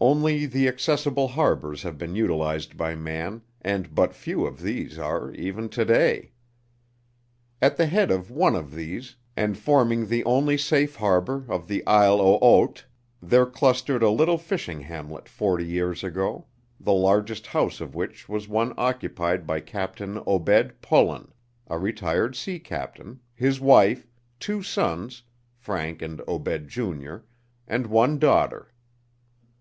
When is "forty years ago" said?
15.28-16.46